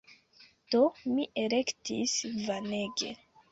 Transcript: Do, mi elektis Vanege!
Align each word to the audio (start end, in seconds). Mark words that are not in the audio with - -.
Do, 0.75 0.79
mi 1.17 1.27
elektis 1.43 2.17
Vanege! 2.49 3.15